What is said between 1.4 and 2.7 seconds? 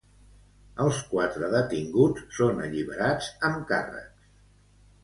detinguts són